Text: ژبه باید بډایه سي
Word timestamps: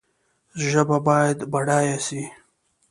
ژبه 0.69 0.97
باید 1.07 1.37
بډایه 1.51 1.97
سي 2.07 2.21